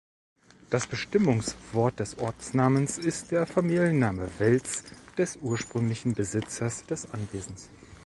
Das 0.71 0.87
Bestimmungswort 0.87 1.99
des 1.99 2.17
Ortsnamens 2.17 2.97
ist 2.97 3.29
der 3.29 3.45
Familienname 3.45 4.29
Welz 4.39 4.83
des 5.15 5.35
ursprünglichen 5.43 6.15
Besitzers 6.15 6.87
des 6.87 7.13
Anwesens. 7.13 7.69